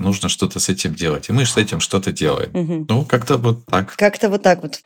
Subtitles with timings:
[0.00, 1.28] нужно что-то с этим делать.
[1.28, 2.50] И мы с этим что-то делаем.
[2.54, 2.86] Угу.
[2.88, 3.94] Ну, как-то вот так.
[3.96, 4.82] Как-то вот так вот.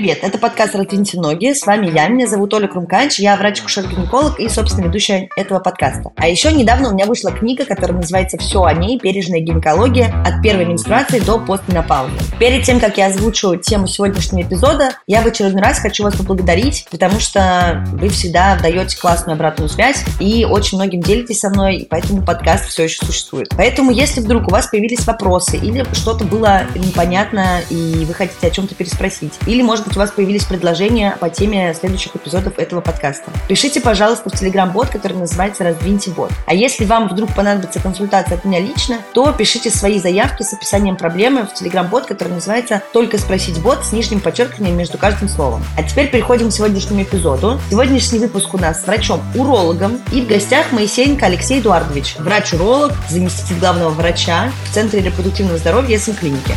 [0.00, 1.52] Привет, это подкаст «Раздвиньте ноги».
[1.52, 6.10] С вами я, меня зовут Оля Крумкач, я врач-акушер-гинеколог и, собственно, ведущая этого подкаста.
[6.16, 8.98] А еще недавно у меня вышла книга, которая называется «Все о ней.
[8.98, 10.06] Бережная гинекология.
[10.24, 12.14] От первой менструации до постменопаузы».
[12.38, 16.86] Перед тем, как я озвучу тему сегодняшнего эпизода, я в очередной раз хочу вас поблагодарить,
[16.90, 21.84] потому что вы всегда даете классную обратную связь и очень многим делитесь со мной, и
[21.86, 23.48] поэтому подкаст все еще существует.
[23.54, 28.50] Поэтому, если вдруг у вас появились вопросы или что-то было непонятно, и вы хотите о
[28.50, 33.30] чем-то переспросить, или, может быть, у вас появились предложения по теме следующих эпизодов этого подкаста.
[33.48, 36.30] Пишите, пожалуйста, в Telegram-бот, который называется «Раздвиньте бот».
[36.46, 40.96] А если вам вдруг понадобится консультация от меня лично, то пишите свои заявки с описанием
[40.96, 45.64] проблемы в Telegram-бот, который называется «Только спросить бот» с нижним подчеркиванием между каждым словом.
[45.76, 47.60] А теперь переходим к сегодняшнему эпизоду.
[47.70, 53.90] Сегодняшний выпуск у нас с врачом-урологом и в гостях Моисеенко Алексей Эдуардович, врач-уролог, заместитель главного
[53.90, 56.54] врача в Центре репродуктивного здоровья СМ-клиники.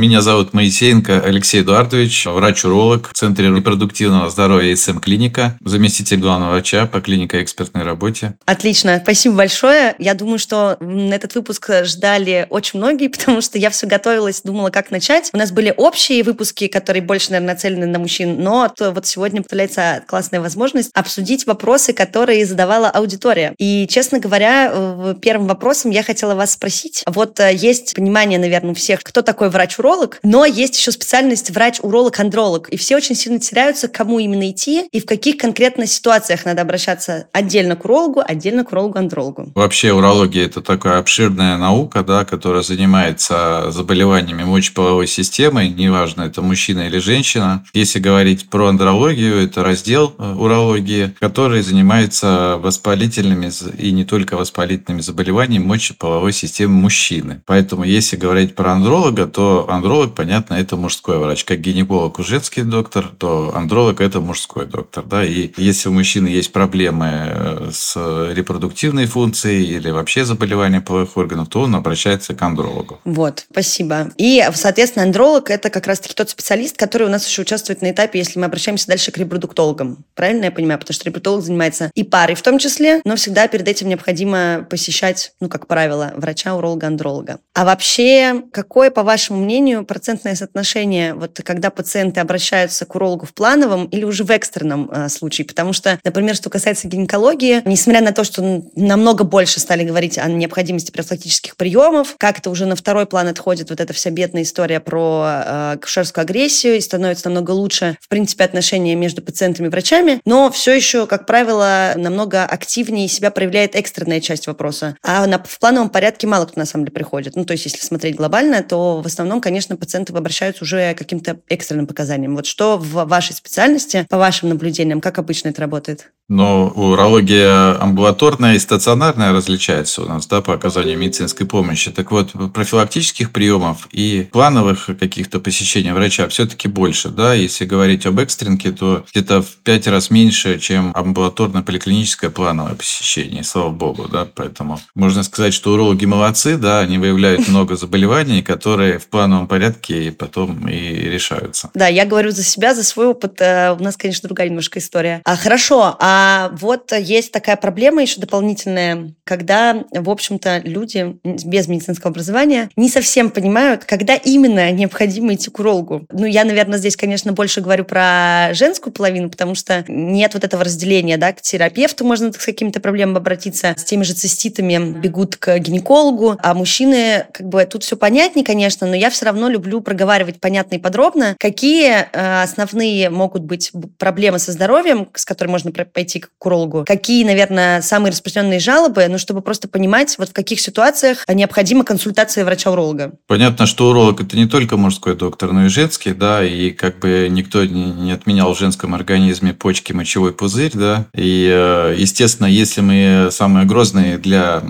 [0.00, 7.02] Меня зовут Моисеенко Алексей Эдуардович, врач-уролог в Центре репродуктивного здоровья СМ-клиника, заместитель главного врача по
[7.02, 8.32] клинико-экспертной работе.
[8.46, 9.94] Отлично, спасибо большое.
[9.98, 14.90] Я думаю, что этот выпуск ждали очень многие, потому что я все готовилась, думала, как
[14.90, 15.28] начать.
[15.34, 20.02] У нас были общие выпуски, которые больше, наверное, нацелены на мужчин, но вот сегодня появляется
[20.06, 23.54] классная возможность обсудить вопросы, которые задавала аудитория.
[23.58, 27.02] И, честно говоря, первым вопросом я хотела вас спросить.
[27.06, 31.50] Вот э, есть понимание, наверное, у всех, кто такой врач врач-уролог, но есть еще специальность
[31.50, 32.68] врач-уролог-андролог.
[32.68, 37.26] И все очень сильно теряются, кому именно идти и в каких конкретно ситуациях надо обращаться
[37.32, 39.52] отдельно к урологу, отдельно к урологу-андрологу.
[39.54, 46.86] Вообще урология– это такая обширная наука, да, которая занимается заболеваниями мочеполовой системы, неважно, это мужчина
[46.86, 47.64] или женщина.
[47.74, 55.00] Если говорить про андрологию, это раздел э, урологии, который занимается воспалительными и не только воспалительными
[55.00, 57.42] заболеваниями мочеполовой системы мужчины.
[57.46, 61.44] Поэтому, если говорить про андролога, то андролог, понятно, это мужской врач.
[61.44, 65.04] Как гинеколог у женский доктор, то андролог– это мужской доктор.
[65.04, 65.24] Да?
[65.24, 67.96] И если у мужчины есть проблемы э, с
[68.32, 73.00] репродуктивной функцией или вообще заболевания половых органов, то он обращается к андрологу.
[73.04, 74.10] Вот, спасибо.
[74.18, 78.18] И, соответственно, андролог– это как раз-таки тот специалист, который у нас еще участвует на этапе,
[78.18, 80.04] если мы обращаемся дальше к репродуктологам.
[80.14, 80.78] Правильно я понимаю?
[80.78, 85.32] Потому что репродуктолог занимается и парой в том числе, но всегда перед этим необходимо посещать,
[85.40, 87.38] ну, как правило, врача, уролога, андролога.
[87.54, 93.26] А вообще, какое, по вашему мнению, мнению, процентное соотношение, вот когда пациенты обращаются к урологу
[93.26, 95.46] в плановом или уже в экстренном э, случае?
[95.46, 100.26] Потому что, например, что касается гинекологии, несмотря на то, что намного больше стали говорить о
[100.28, 105.26] необходимости профилактических приемов, как-то уже на второй план отходит вот эта вся бедная история про
[105.26, 110.50] э, акушерскую агрессию и становится намного лучше, в принципе, отношения между пациентами и врачами, но
[110.50, 114.96] все еще, как правило, намного активнее себя проявляет экстренная часть вопроса.
[115.02, 117.36] А на, в плановом порядке мало кто на самом деле приходит.
[117.36, 121.40] Ну, то есть, если смотреть глобально, то в основном конечно, пациенты обращаются уже к каким-то
[121.48, 122.36] экстренным показаниям.
[122.36, 126.12] Вот что в вашей специальности, по вашим наблюдениям, как обычно это работает?
[126.30, 131.90] Но урология амбулаторная и стационарная различается у нас да, по оказанию медицинской помощи.
[131.90, 137.08] Так вот, профилактических приемов и плановых каких-то посещений врача все-таки больше.
[137.08, 137.34] Да?
[137.34, 143.70] Если говорить об экстренке, то где-то в пять раз меньше, чем амбулаторно-поликлиническое плановое посещение, слава
[143.70, 144.06] богу.
[144.06, 144.24] Да?
[144.32, 150.12] Поэтому можно сказать, что урологи молодцы, да, они выявляют много заболеваний, которые в плановом порядке
[150.12, 151.70] потом и решаются.
[151.74, 153.40] Да, я говорю за себя, за свой опыт.
[153.40, 155.22] Э, у нас, конечно, другая немножко история.
[155.24, 161.66] А, хорошо, а а вот есть такая проблема еще дополнительная, когда, в общем-то, люди без
[161.66, 166.06] медицинского образования не совсем понимают, когда именно необходимо идти к урологу.
[166.12, 170.62] Ну, я, наверное, здесь, конечно, больше говорю про женскую половину, потому что нет вот этого
[170.62, 175.58] разделения, да, к терапевту можно с какими-то проблемами обратиться, с теми же циститами бегут к
[175.58, 180.38] гинекологу, а мужчины, как бы, тут все понятнее, конечно, но я все равно люблю проговаривать
[180.38, 186.09] понятно и подробно, какие э, основные могут быть проблемы со здоровьем, с которыми можно пойти
[186.10, 186.84] пойти к урологу?
[186.86, 192.44] Какие, наверное, самые распространенные жалобы, ну, чтобы просто понимать, вот в каких ситуациях необходима консультация
[192.44, 193.12] врача-уролога?
[193.26, 197.28] Понятно, что уролог– это не только мужской доктор, но и женский, да, и как бы
[197.30, 203.28] никто не отменял в женском организме почки, мочевой пузырь, да, и, э, естественно, если мы
[203.30, 204.62] самые грозные для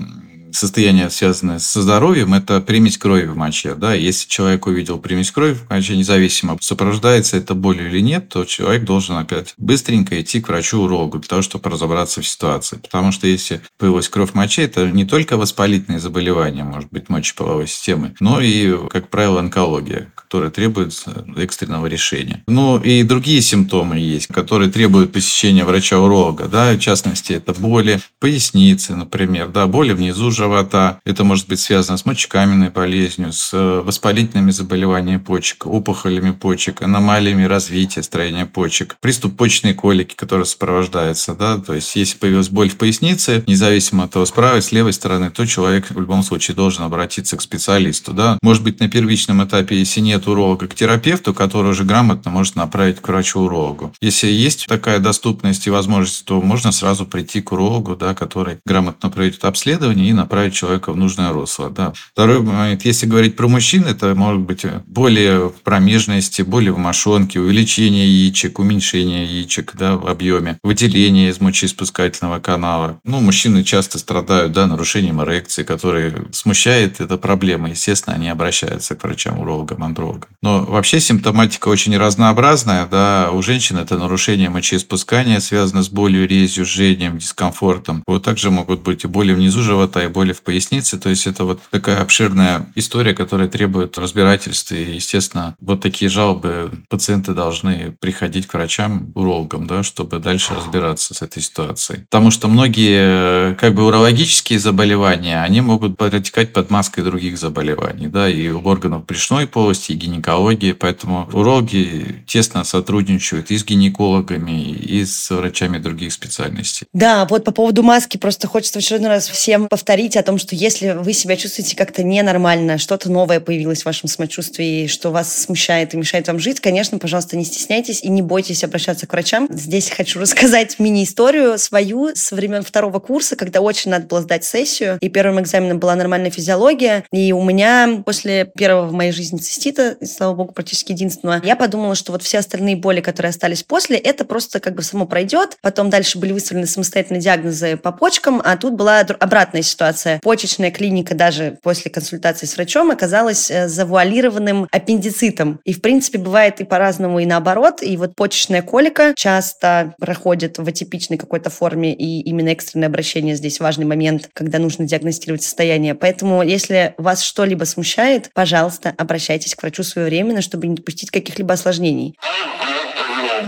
[0.51, 3.75] состояния, связанные со здоровьем, это примесь крови в моче.
[3.75, 3.93] Да?
[3.93, 8.83] Если человек увидел примесь крови в моче, независимо, сопровождается это болью или нет, то человек
[8.83, 12.77] должен опять быстренько идти к врачу-урологу для того, чтобы разобраться в ситуации.
[12.77, 17.67] Потому что если появилась кровь в моче, это не только воспалительные заболевания, может быть, мочеполовой
[17.67, 20.93] системы, но и, как правило, онкология, которая требует
[21.37, 22.43] экстренного решения.
[22.47, 26.45] Ну и другие симптомы есть, которые требуют посещения врача-уролога.
[26.47, 26.73] Да?
[26.73, 30.99] В частности, это боли поясницы, например, да, боли внизу живота.
[31.05, 37.43] Это может быть связано с мочекаменной болезнью, с э, воспалительными заболеваниями почек, опухолями почек, аномалиями
[37.43, 41.35] развития строения почек, приступ почечной колики, который сопровождается.
[41.35, 41.59] Да?
[41.59, 45.29] То есть, если появилась боль в пояснице, независимо от того, с правой, с левой стороны,
[45.29, 48.13] то человек в любом случае должен обратиться к специалисту.
[48.13, 48.39] Да?
[48.41, 52.99] Может быть, на первичном этапе, если нет уролога, к терапевту, который уже грамотно может направить
[52.99, 53.93] к врачу-урологу.
[54.01, 59.09] Если есть такая доступность и возможность, то можно сразу прийти к урологу, да, который грамотно
[59.11, 61.69] проведет обследование и направить человека в нужное русло.
[61.69, 61.91] Да.
[62.13, 68.07] Второй момент, если говорить про мужчин, это может быть более промежности, более в мошонке, увеличение
[68.07, 72.97] яичек, уменьшение яичек да, в объеме, выделение из мочеиспускательного канала.
[73.03, 77.69] Ну, мужчины часто страдают да, нарушением эрекции, которые смущает эта проблема.
[77.69, 80.29] Естественно, они обращаются к врачам, урологам, андрологам.
[80.41, 82.87] Но вообще симптоматика очень разнообразная.
[82.87, 83.31] Да.
[83.33, 88.01] У женщин это нарушение мочеиспускания, связано с болью, резью, жжением, дискомфортом.
[88.07, 90.99] Вот также могут быть и боли внизу живота, и боли в пояснице.
[90.99, 94.75] То есть это вот такая обширная история, которая требует разбирательства.
[94.75, 101.15] И, естественно, вот такие жалобы пациенты должны приходить к врачам, урологам, да, чтобы дальше разбираться
[101.15, 102.01] с этой ситуацией.
[102.09, 108.29] Потому что многие как бы урологические заболевания, они могут протекать под маской других заболеваний, да,
[108.29, 110.73] и органов брюшной полости, и гинекологии.
[110.73, 116.87] Поэтому урологи тесно сотрудничают и с гинекологами, и с врачами других специальностей.
[116.93, 120.55] Да, вот по поводу маски просто хочется в очередной раз всем повторить о том, что
[120.55, 125.93] если вы себя чувствуете как-то ненормально, что-то новое появилось в вашем самочувствии, что вас смущает
[125.93, 129.47] и мешает вам жить, конечно, пожалуйста, не стесняйтесь и не бойтесь обращаться к врачам.
[129.49, 134.97] Здесь хочу рассказать мини-историю свою с времен второго курса, когда очень надо было сдать сессию,
[135.01, 139.97] и первым экзаменом была нормальная физиология, и у меня после первого в моей жизни цистита,
[140.05, 144.25] слава богу, практически единственного, я подумала, что вот все остальные боли, которые остались после, это
[144.25, 145.57] просто как бы само пройдет.
[145.61, 150.00] Потом дальше были выставлены самостоятельные диагнозы по почкам, а тут была обратная ситуация.
[150.21, 155.59] Почечная клиника даже после консультации с врачом оказалась э, завуалированным аппендицитом.
[155.65, 157.81] И, в принципе, бывает и по-разному, и наоборот.
[157.81, 163.59] И вот почечная колика часто проходит в атипичной какой-то форме, и именно экстренное обращение здесь
[163.59, 165.95] важный момент, когда нужно диагностировать состояние.
[165.95, 172.15] Поэтому, если вас что-либо смущает, пожалуйста, обращайтесь к врачу своевременно, чтобы не допустить каких-либо осложнений.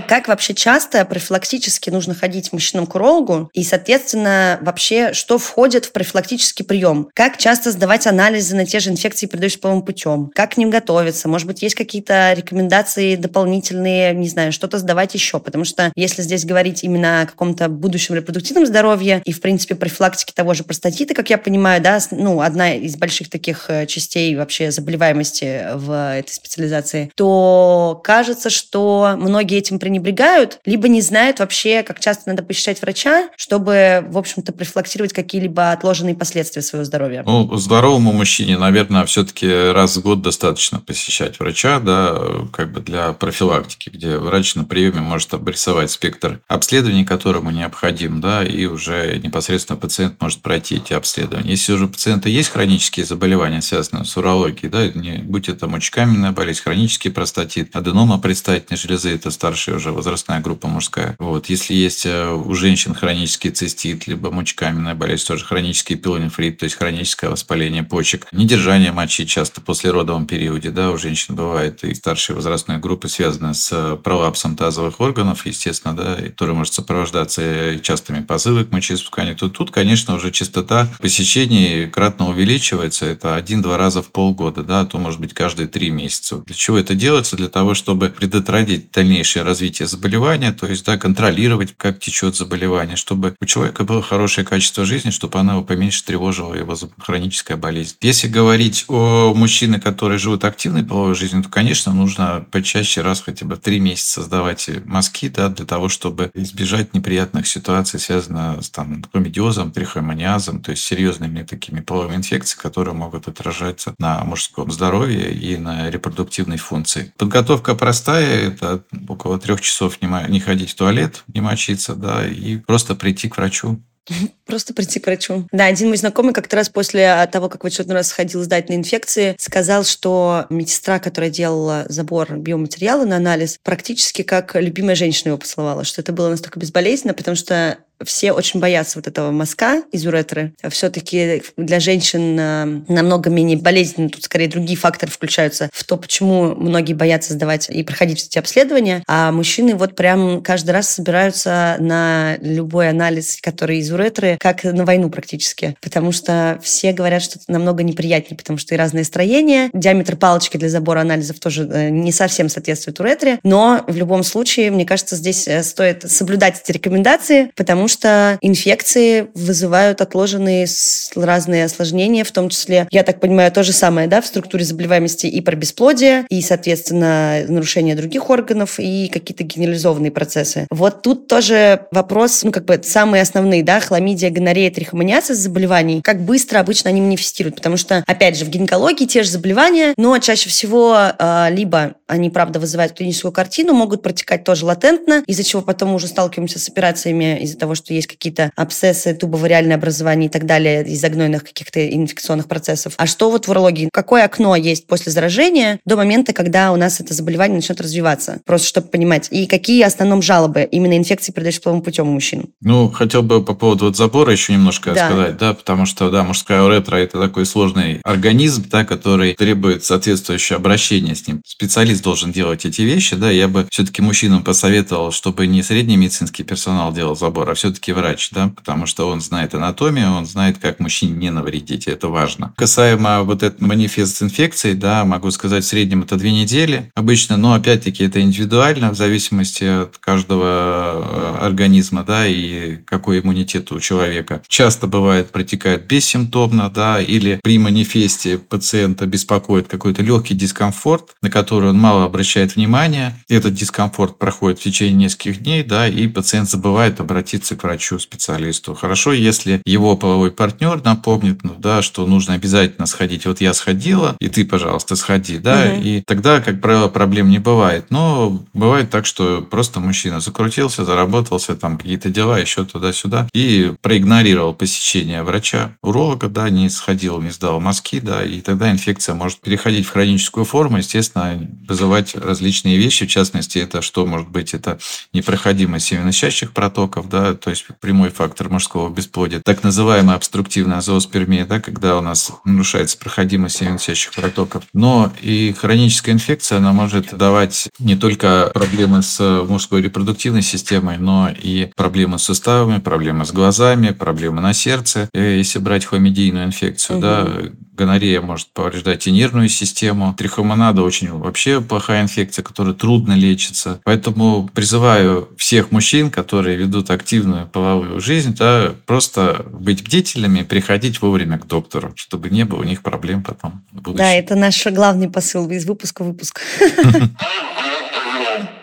[0.07, 3.49] Как вообще часто профилактически нужно ходить мужчинам к урологу?
[3.53, 7.09] И, соответственно, вообще, что входит в профилактический прием?
[7.13, 10.31] Как часто сдавать анализы на те же инфекции, передающиеся половым путем?
[10.33, 11.27] Как к ним готовиться?
[11.27, 15.39] Может быть, есть какие-то рекомендации дополнительные, не знаю, что-то сдавать еще?
[15.39, 20.33] Потому что если здесь говорить именно о каком-то будущем репродуктивном здоровье и, в принципе, профилактике
[20.33, 24.71] того же простатита, как я понимаю, да, ну, одна из больших таких э, частей вообще
[24.71, 31.99] заболеваемости в этой специализации, то кажется, что многие этим пренебрегают, либо не знают вообще, как
[31.99, 37.23] часто надо посещать врача, чтобы, в общем-то, профилактировать какие-либо отложенные последствия своего здоровья.
[37.25, 42.17] Ну, здоровому мужчине, наверное, все-таки раз в год достаточно посещать врача, да,
[42.53, 48.41] как бы для профилактики, где врач на приеме может обрисовать спектр обследований, которому необходим, да,
[48.41, 51.49] и уже непосредственно пациент может пройти эти обследования.
[51.49, 56.31] Если уже у пациента есть хронические заболевания, связанные с урологией, да, не, будь это мочекаменная
[56.31, 61.15] болезнь, хронический простатит, аденома предстательной железы, это старший уже возрастная группа мужская.
[61.19, 61.49] Вот.
[61.49, 66.75] Если есть э, у женщин хронический цистит, либо мочекаменная болезнь, тоже хронический пилонефрит, то есть
[66.75, 72.35] хроническое воспаление почек, недержание мочи часто после родовом периоде, да, у женщин бывает и старшей
[72.35, 78.63] возрастной группы связано с э, пролапсом тазовых органов, естественно, да, который может сопровождаться частыми позывами
[78.63, 84.63] к мочеиспусканию, то тут, конечно, уже частота посещений кратно увеличивается, это один-два раза в полгода,
[84.63, 86.37] да, а то, может быть, каждые три месяца.
[86.37, 87.35] Для чего это делается?
[87.35, 92.97] Для того, чтобы предотвратить дальнейшее развитие развития заболевания, то есть да, контролировать, как течет заболевание,
[92.97, 97.95] чтобы у человека было хорошее качество жизни, чтобы она его поменьше тревожила, его хроническая болезнь.
[98.01, 103.45] Если говорить о мужчинах, которые живут активной половой жизнью, то, конечно, нужно почаще раз хотя
[103.45, 109.01] бы три месяца сдавать мазки, да, для того, чтобы избежать неприятных ситуаций, связанных с там,
[109.13, 115.55] хламидиозом, трихомониазом, то есть серьезными такими половыми инфекциями, которые могут отражаться на мужском здоровье и
[115.55, 117.13] на репродуктивной функции.
[117.17, 122.57] Подготовка простая, это около трех часов не, не ходить в туалет, не мочиться, да, и
[122.57, 123.79] просто прийти к врачу
[124.45, 125.47] Просто прийти к врачу.
[125.51, 128.73] Да, один мой знакомый как-то раз после того, как в очередной раз сходил сдать на
[128.73, 135.37] инфекции, сказал, что медсестра, которая делала забор биоматериала на анализ, практически как любимая женщина его
[135.37, 140.05] поцеловала, что это было настолько безболезненно, потому что все очень боятся вот этого мазка из
[140.05, 140.53] уретры.
[140.69, 144.09] Все-таки для женщин э, намного менее болезненно.
[144.09, 149.03] Тут скорее другие факторы включаются в то, почему многие боятся сдавать и проходить эти обследования.
[149.07, 154.85] А мужчины вот прям каждый раз собираются на любой анализ, который из уретры, как на
[154.85, 155.75] войну практически.
[155.81, 159.69] Потому что все говорят, что это намного неприятнее, потому что и разные строения.
[159.73, 163.39] Диаметр палочки для забора анализов тоже э, не совсем соответствует уретре.
[163.43, 167.92] Но в любом случае, мне кажется, здесь э, стоит соблюдать эти рекомендации, потому что
[168.41, 170.67] инфекции вызывают отложенные
[171.15, 175.27] разные осложнения, в том числе, я так понимаю, то же самое, да, в структуре заболеваемости
[175.27, 180.67] и про бесплодие, и, соответственно, нарушение других органов, и какие-то генерализованные процессы.
[180.69, 186.21] Вот тут тоже вопрос, ну, как бы самые основные, да, хламидия, гонорея, трихомониазис заболеваний, как
[186.21, 190.49] быстро обычно они манифестируют, потому что, опять же, в гинекологии те же заболевания, но чаще
[190.49, 195.95] всего э, либо они, правда, вызывают клиническую картину, могут протекать тоже латентно, из-за чего потом
[195.95, 200.83] уже сталкиваемся с операциями из-за того, что есть какие-то абсцессы, тубовариальное образование и так далее
[200.85, 202.93] из-за гнойных каких-то инфекционных процессов.
[202.97, 203.89] А что вот в урологии?
[203.91, 208.41] Какое окно есть после заражения до момента, когда у нас это заболевание начнет развиваться?
[208.45, 209.27] Просто чтобы понимать.
[209.31, 212.49] И какие в основном жалобы именно инфекции, передающиеся половым путем у мужчин?
[212.61, 215.07] Ну, хотел бы по поводу вот забора еще немножко да.
[215.07, 220.57] сказать, да, потому что, да, мужская уретра– это такой сложный организм, да, который требует соответствующее
[220.57, 221.41] обращение с ним.
[221.45, 226.43] Специалист должен делать эти вещи, да, я бы все-таки мужчинам посоветовал, чтобы не средний медицинский
[226.43, 230.81] персонал делал забор, а все-таки врач, да, потому что он знает анатомию, он знает, как
[230.81, 232.53] мужчине не навредить, и это важно.
[232.57, 237.53] Касаемо вот этого манифест инфекции, да, могу сказать, в среднем это две недели обычно, но
[237.53, 244.41] опять-таки это индивидуально, в зависимости от каждого э, организма, да, и какой иммунитет у человека.
[244.49, 251.69] Часто бывает протекает бессимптомно, да, или при манифесте пациента беспокоит какой-то легкий дискомфорт, на который
[251.69, 253.15] он мало обращает внимание.
[253.29, 258.75] Этот дискомфорт проходит в течение нескольких дней, да, и пациент забывает обратиться к врачу, специалисту.
[258.75, 263.25] Хорошо, если его половой партнер напомнит, ну да, что нужно обязательно сходить.
[263.25, 265.81] Вот я сходила, и ты, пожалуйста, сходи, да, угу.
[265.81, 267.85] и тогда, как правило, проблем не бывает.
[267.89, 274.53] Но бывает так, что просто мужчина закрутился, заработался, там какие-то дела, еще туда-сюда, и проигнорировал
[274.53, 279.85] посещение врача, уролога, да, не сходил, не сдал мазки, да, и тогда инфекция может переходить
[279.85, 284.79] в хроническую форму, естественно, вызывать различные вещи, в частности, это что может быть, это
[285.13, 291.59] непроходимость семенощащих протоков, да, то есть прямой фактор мужского бесплодия, так называемая обструктивная зооспермия, да,
[291.59, 297.95] когда у нас нарушается проходимость семенощащих протоков, но и хроническая инфекция, она может давать не
[297.95, 304.41] только проблемы с мужской репродуктивной системой, но и проблемы с суставами, проблемы с глазами, проблемы
[304.41, 307.01] на сердце, если брать хламидийную инфекцию, угу.
[307.05, 307.27] да,
[307.75, 310.13] Гонорея может повреждать и нервную систему.
[310.15, 313.81] Трихомонада очень вообще плохая инфекция, которая трудно лечится.
[313.83, 316.91] Поэтому призываю всех мужчин, которые ведут
[317.33, 322.63] активную половую жизнь, да, просто быть бдительными, приходить вовремя к доктору, чтобы не было у
[322.63, 323.63] них проблем потом.
[323.71, 326.41] Да, это наш главный посыл из выпуска в выпуск.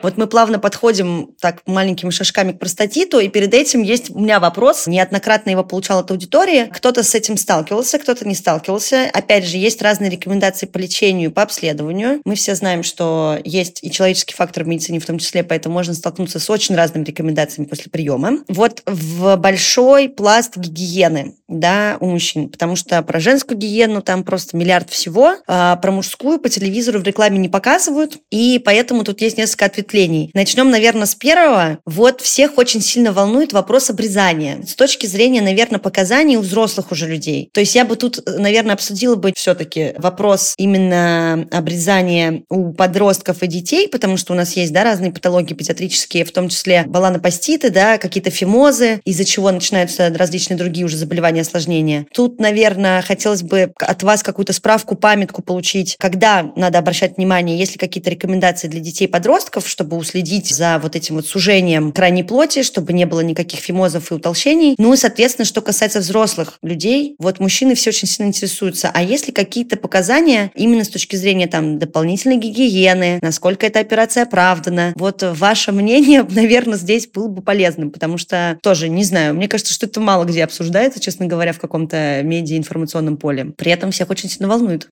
[0.02, 4.40] Вот мы плавно подходим так маленькими шажками к простатиту, и перед этим есть у меня
[4.40, 4.87] вопрос.
[4.87, 6.71] Неоднократно его получал от аудитории.
[6.73, 9.11] Кто-то с этим сталкивался, кто-то не сталкивался.
[9.12, 12.21] Опять же, есть разные рекомендации по лечению, по обследованию.
[12.25, 15.95] Мы все знаем, что есть и человеческий фактор в медицине в том числе, поэтому можно
[15.95, 18.38] столкнуться с очень разными рекомендациями после приема.
[18.49, 24.57] Вот в большой пласт гигиены да, у мужчин, потому что про женскую гигиену там просто
[24.57, 29.37] миллиард всего, а про мужскую по телевизору в рекламе не показывают, и поэтому тут есть
[29.37, 30.30] несколько ответвлений.
[30.35, 31.78] Начнем, наверное, с первого.
[31.85, 34.62] Вот всех очень сильно волнует вопрос обрезания.
[34.66, 37.50] С точки зрения, наверное, показаний у взрослых уже людей.
[37.52, 43.47] То есть я бы тут, наверное, обсудила бы все-таки вопрос именно обрезания у подростков и
[43.47, 47.99] детей, потому что у нас есть, да, разные патологии педиатрические, в том числе баланопаститы, да,
[47.99, 52.06] какие-то фимозы, из-за чего начинаются различные другие уже заболевания, осложнения.
[52.12, 57.73] Тут, наверное, хотелось бы от вас какую-то справку, памятку получить, когда надо обращать внимание, есть
[57.73, 62.23] ли какие-то рекомендации для детей и подростков, чтобы уследить за вот этим вот сужением крайней
[62.23, 64.75] плоти, чтобы не было никаких фимозов и утолщений.
[64.78, 69.26] Ну и, соответственно, что касается взрослых людей, вот мужчины все очень сильно интересуются, а есть
[69.26, 74.92] ли какие-то показания именно с точки зрения там дополнительной гигиены, насколько эта операция оправдана?
[74.97, 79.75] Вот ваше мнение, наверное, здесь было бы полезным, потому что тоже, не знаю, мне кажется,
[79.75, 83.54] что это мало где обсуждается, честно говоря, в каком-то медиа информационном поле.
[83.56, 84.88] При этом всех очень сильно волнует.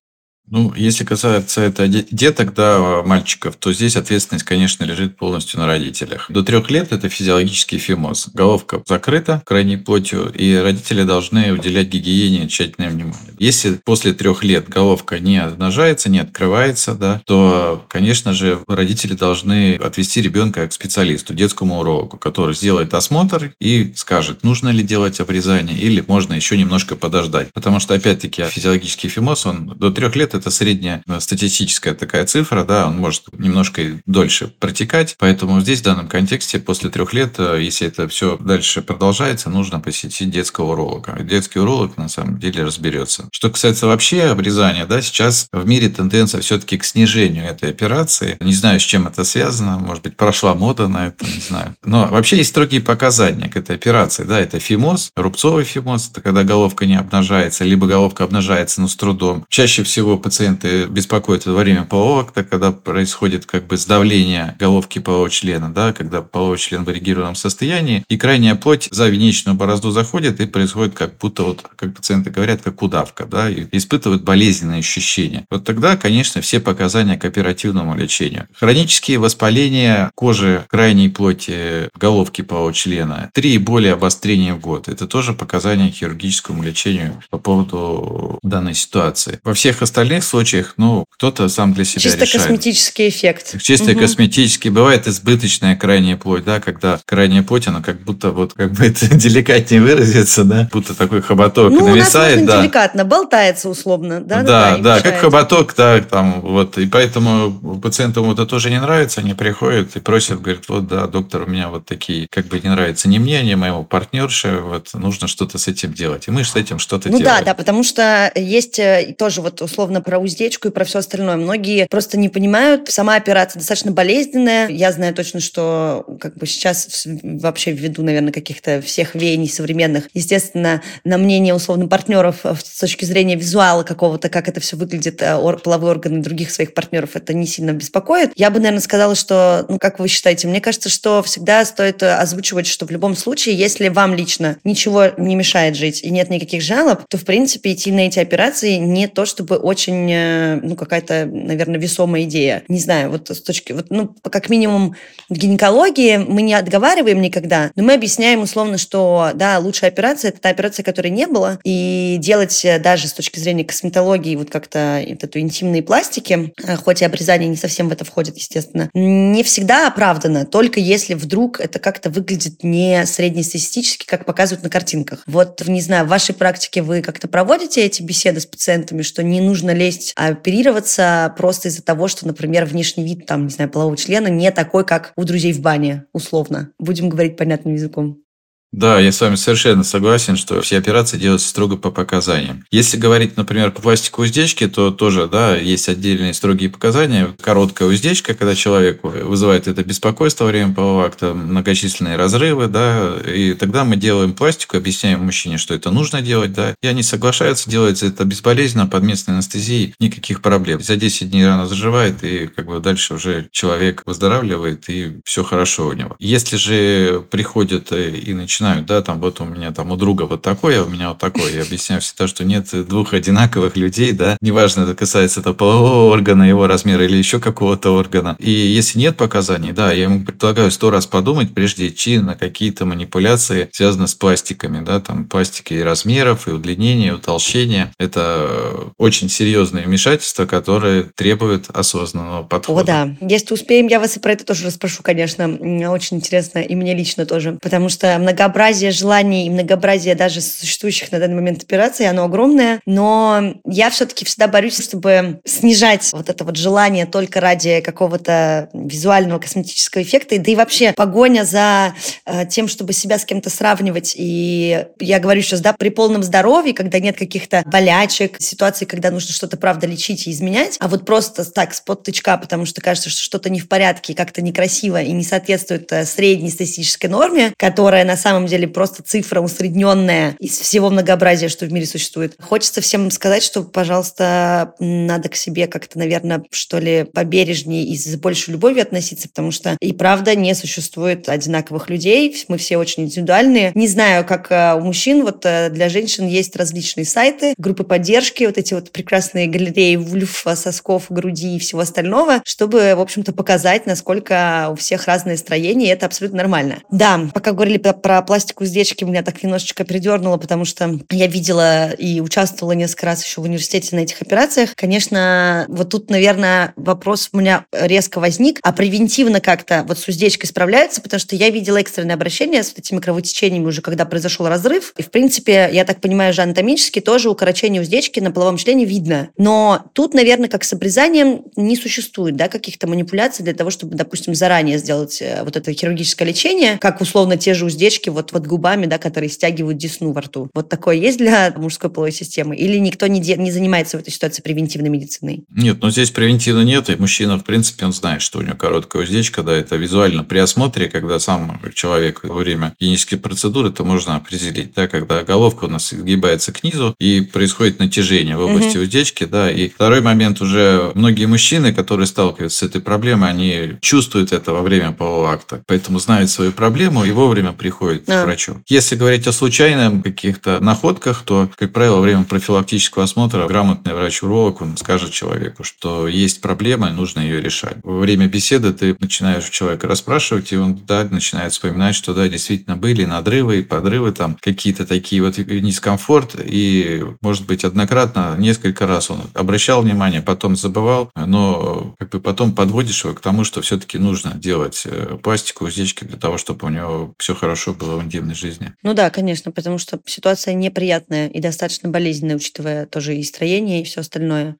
[0.51, 6.25] Ну, если касается это деток, да, мальчиков, то здесь ответственность, конечно, лежит полностью на родителях.
[6.29, 8.29] До трех лет это физиологический фимоз.
[8.33, 13.19] Головка закрыта крайней плотью, и родители должны уделять гигиене тщательное внимание.
[13.37, 19.75] Если после трех лет головка не обнажается, не открывается, да, то, конечно же, родители должны
[19.75, 25.77] отвести ребенка к специалисту, детскому урологу, который сделает осмотр и скажет, нужно ли делать обрезание
[25.77, 27.53] или можно еще немножко подождать.
[27.53, 32.63] Потому что, опять-таки, физиологический фимоз, он до трех лет это средняя э, статистическая такая цифра,
[32.63, 37.59] да, он может немножко дольше протекать, поэтому здесь в данном контексте после трех лет, э,
[37.61, 41.17] если это все дальше продолжается, нужно посетить детского уролога.
[41.21, 43.27] Детский уролог на самом деле разберется.
[43.31, 48.37] Что касается вообще обрезания, да, сейчас в мире тенденция все-таки к снижению этой операции.
[48.39, 51.75] Не знаю, с чем это связано, может быть, прошла мода на это, не знаю.
[51.83, 56.43] Но вообще есть строгие показания к этой операции, да, это фимоз, рубцовый фимоз, это когда
[56.43, 59.45] головка не обнажается, либо головка обнажается, но с трудом.
[59.49, 65.31] Чаще всего пациенты беспокоятся во время полового акта, когда происходит как бы сдавление головки полового
[65.31, 70.39] члена, да, когда половой член в эрегированном состоянии, и крайняя плоть за венечную борозду заходит,
[70.39, 75.45] и происходит как будто, вот, как пациенты говорят, как удавка, да, и испытывают болезненные ощущения.
[75.49, 78.47] Вот тогда, конечно, все показания к оперативному лечению.
[78.53, 84.89] Хронические воспаления кожи крайней плоти головки полового члена, три и более обострения в год.
[84.89, 89.39] Это тоже показания к хирургическому лечению по поводу данной ситуации.
[89.43, 92.43] Во всех остальных случаях, ну, кто-то сам для себя Чисто решает.
[92.43, 93.61] косметический эффект.
[93.61, 93.99] Чисто угу.
[93.99, 94.69] косметический.
[94.69, 99.13] Бывает избыточная крайняя плоть, да, когда крайняя плоть, она как будто, вот, как бы это
[99.15, 102.37] деликатнее выразиться, да, будто такой хоботок ну, нависает.
[102.37, 102.61] У нас да.
[102.61, 104.43] деликатно, болтается условно, да?
[104.43, 109.21] Да, да, да как хоботок, да, там, вот, и поэтому пациентам это тоже не нравится,
[109.21, 112.69] они приходят и просят, говорят, вот, да, доктор, у меня вот такие, как бы не
[112.69, 116.27] нравится ни мне, ни моему партнерше, вот, нужно что-то с этим делать.
[116.27, 117.37] И мы с этим что-то ну, делаем.
[117.37, 120.99] Ну да, да, потому что есть э, тоже вот условно про уздечку и про все
[120.99, 121.35] остальное.
[121.35, 124.69] Многие просто не понимают, сама операция достаточно болезненная.
[124.69, 130.81] Я знаю точно, что как бы сейчас вообще ввиду, наверное, каких-то всех веяний современных, естественно,
[131.03, 135.37] на мнение условно партнеров э, с точки зрения визуала какого-то, как это все выглядит, э,
[135.63, 138.31] половые органы других своих партнеров, это не сильно беспокоит.
[138.35, 142.67] Я бы, наверное, сказала, что, ну, как вы считаете, мне кажется, что всегда стоит озвучивать,
[142.67, 147.01] что в любом случае, если вам лично ничего не мешает жить и нет никаких жалоб,
[147.07, 151.79] то, в принципе, идти на эти операции не то, чтобы очень, э, ну, какая-то, наверное,
[151.79, 152.63] весомая идея.
[152.67, 154.95] Не знаю, вот с точки, вот, ну, как минимум
[155.29, 160.41] в гинекологии мы не отговариваем никогда, но мы объясняем условно, что, да, лучшая операция– это
[160.41, 165.03] та операция, которой не было, и делать э, даже с точки зрения косметологии вот как-то
[165.07, 169.43] вот эту интимные пластики, э, хоть и обрезание не совсем в это входит, естественно, не
[169.43, 175.23] всегда оправдано, только если вдруг это как-то выглядит не среднестатистически, как показывают на картинках.
[175.27, 179.41] Вот, не знаю, в вашей практике вы как-то проводите эти беседы с пациентами, что не
[179.41, 183.97] нужно лезть, а оперироваться просто из-за того, что, например, внешний вид, там, не знаю, полового
[183.97, 186.71] члена не такой, как у друзей в бане, условно.
[186.77, 188.21] Будем говорить понятным языком.
[188.71, 192.65] Да, я с вами совершенно согласен, что все операции делаются строго по показаниям.
[192.69, 197.35] Если говорить, например, по пластику уздечки, то тоже, да, есть отдельные строгие показания.
[197.41, 203.53] Короткая уздечка, когда человек вызывает это беспокойство во время полового акта, многочисленные разрывы, да, и
[203.53, 208.05] тогда мы делаем пластику, объясняем мужчине, что это нужно делать, да, и они соглашаются, делается
[208.05, 210.79] это безболезненно, под местной анестезией, никаких проблем.
[210.79, 215.87] За 10 дней рана заживает, и как бы дальше уже человек выздоравливает, и все хорошо
[215.87, 216.15] у него.
[216.19, 220.41] Если же приходят и начинают начинают, да, там вот у меня там у друга вот
[220.41, 221.51] такое, а у меня вот такое.
[221.51, 226.43] Я объясняю всегда, что нет двух одинаковых людей, да, неважно, это касается это полового органа,
[226.43, 228.35] его размера или еще какого-то органа.
[228.39, 232.85] И если нет показаний, да, я ему предлагаю сто раз подумать, прежде идти на какие-то
[232.85, 237.93] манипуляции, связанные с пластиками, да, там пластики и размеров, и удлинения, и утолщения.
[237.97, 242.81] Это очень серьезные вмешательства, которые требуют осознанного подхода.
[242.81, 243.15] О, да.
[243.21, 245.47] Если успеем, я вас и про это тоже расспрошу, конечно.
[245.89, 247.57] Очень интересно, и мне лично тоже.
[247.61, 252.81] Потому что много многообразие желаний и многообразие даже существующих на данный момент операций, оно огромное,
[252.85, 259.39] но я все-таки всегда борюсь, чтобы снижать вот это вот желание только ради какого-то визуального
[259.39, 261.93] косметического эффекта, да и вообще погоня за
[262.25, 264.15] э, тем, чтобы себя с кем-то сравнивать.
[264.17, 269.31] И я говорю сейчас, да, при полном здоровье, когда нет каких-то болячек, ситуаций, когда нужно
[269.33, 273.21] что-то, правда, лечить и изменять, а вот просто так, спот тычка, потому что кажется, что
[273.21, 278.17] что-то не в порядке, как-то некрасиво и не соответствует э, средней статистической норме, которая на
[278.17, 282.35] самом самом деле просто цифра усредненная из всего многообразия, что в мире существует.
[282.39, 288.15] Хочется всем сказать, что, пожалуйста, надо к себе как-то, наверное, что ли, побережнее и с
[288.15, 293.73] большей любовью относиться, потому что и правда не существует одинаковых людей, мы все очень индивидуальные.
[293.75, 298.45] Не знаю, как э, у мужчин, вот э, для женщин есть различные сайты, группы поддержки,
[298.45, 303.85] вот эти вот прекрасные галереи вульфа, сосков, груди и всего остального, чтобы, в общем-то, показать,
[303.85, 306.79] насколько у всех разные строения, и это абсолютно нормально.
[306.89, 311.89] Да, пока говорили про, про пластику уздечки, меня так немножечко придернуло, потому что я видела
[311.93, 314.75] и участвовала несколько раз еще в университете на этих операциях.
[314.75, 320.47] Конечно, вот тут, наверное, вопрос у меня резко возник, а превентивно как-то вот с уздечкой
[320.47, 324.93] справляются, потому что я видела экстренное обращение с этими кровотечениями уже, когда произошел разрыв.
[324.95, 329.29] И, в принципе, я так понимаю, же анатомически тоже укорочение уздечки на половом члене видно.
[329.37, 334.35] Но тут, наверное, как с обрезанием не существует да, каких-то манипуляций для того, чтобы, допустим,
[334.35, 338.85] заранее сделать э, вот это хирургическое лечение, как условно те же уздечки вот, вот губами,
[338.85, 340.49] да, которые стягивают десну во рту.
[340.53, 342.55] Вот такое есть для мужской половой системы?
[342.55, 345.43] Или никто не, де- не занимается в этой ситуации превентивной медициной?
[345.49, 349.03] Нет, ну здесь превентивно нет, и мужчина, в принципе, он знает, что у него короткая
[349.03, 354.15] уздечка, да, это визуально при осмотре, когда сам человек во время гигиенической процедуры, это можно
[354.15, 358.83] определить, да, когда головка у нас изгибается к низу и происходит натяжение в области угу.
[358.83, 364.33] уздечки, да, и второй момент уже многие мужчины, которые сталкиваются с этой проблемой, они чувствуют
[364.33, 368.21] это во время полового акта, поэтому знают свою проблему и вовремя приходят а.
[368.21, 368.61] к врачу.
[368.67, 374.61] Если говорить о случайных каких-то находках, то, как правило, во время профилактического осмотра грамотный врач-уролог,
[374.61, 377.77] он скажет человеку, что есть проблема, нужно ее решать.
[377.83, 382.27] Во время беседы ты начинаешь у человека расспрашивать, и он да, начинает вспоминать, что да,
[382.27, 388.87] действительно были надрывы и подрывы, там какие-то такие вот дискомфорт, и, может быть, однократно, несколько
[388.87, 393.61] раз он обращал внимание, потом забывал, но как бы потом подводишь его к тому, что
[393.61, 398.35] все-таки нужно делать э, пластику, уздечки для того, чтобы у него все хорошо было интимной
[398.35, 398.73] жизни.
[398.83, 403.85] Ну да, конечно, потому что ситуация неприятная и достаточно болезненная, учитывая тоже и строение, и
[403.85, 404.57] все остальное.